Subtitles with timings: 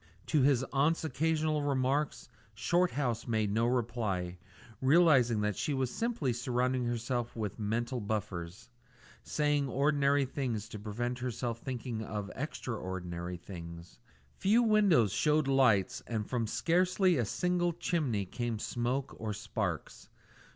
[0.25, 4.39] To his aunt's occasional remarks Shorthouse made no reply,
[4.81, 8.71] realising that she was simply surrounding herself with mental buffers
[9.21, 13.99] saying ordinary things to prevent herself thinking of extra ordinary things.
[14.39, 20.09] Few windows showed lights, and from scarcely a single chimney came smoke or sparks.